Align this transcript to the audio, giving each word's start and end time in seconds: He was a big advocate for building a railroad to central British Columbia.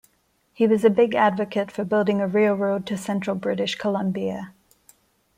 He 0.51 0.65
was 0.65 0.83
a 0.83 0.89
big 0.89 1.13
advocate 1.13 1.69
for 1.71 1.83
building 1.85 2.21
a 2.21 2.27
railroad 2.27 2.87
to 2.87 2.97
central 2.97 3.35
British 3.35 3.75
Columbia. 3.75 4.51